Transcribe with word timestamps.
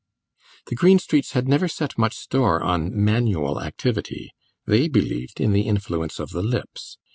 The 0.65 0.73
Greenstreets 0.75 1.33
had 1.33 1.47
never 1.47 1.67
set 1.67 1.95
much 1.95 2.15
store 2.15 2.59
on 2.63 2.89
manual 2.91 3.61
activity; 3.61 4.33
they 4.65 4.87
believed 4.87 5.39
in 5.39 5.51
the 5.53 5.67
influence 5.67 6.19
of 6.19 6.31
the 6.31 6.41
lips. 6.41 6.97